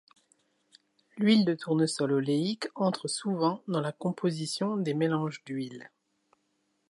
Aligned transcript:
L'huile 1.17 1.45
de 1.45 1.53
tournesol 1.53 2.11
oléique 2.13 2.67
entre 2.73 3.07
souvent 3.07 3.61
dans 3.67 3.81
la 3.81 3.91
composition 3.91 4.75
des 4.75 4.95
mélanges 4.95 5.43
d'huile. 5.45 5.91